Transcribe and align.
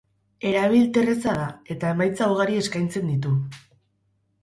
Erabilterreza 0.51 1.35
da 1.41 1.45
eta 1.77 1.93
emaitza 1.97 2.33
ugari 2.35 2.61
esakaintzen 2.65 3.15
ditu. 3.15 3.39